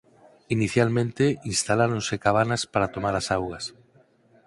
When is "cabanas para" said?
2.25-2.91